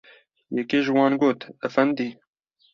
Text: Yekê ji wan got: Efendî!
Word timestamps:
Yekê 0.55 0.79
ji 0.85 0.91
wan 0.97 1.13
got: 1.21 1.39
Efendî! 1.67 2.09